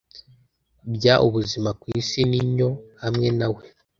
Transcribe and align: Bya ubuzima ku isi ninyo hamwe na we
Bya 0.93 1.15
ubuzima 1.27 1.69
ku 1.79 1.85
isi 1.99 2.21
ninyo 2.31 2.69
hamwe 3.03 3.27
na 3.39 3.47
we 3.53 3.63